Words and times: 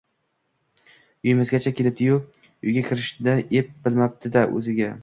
Uyimizgacha 1.25 1.73
kelibdi-yu, 1.81 2.17
uyga 2.67 2.85
kirishni 2.89 3.39
ep 3.61 3.73
bilmabdi-da 3.87 4.49
o`ziga 4.59 4.95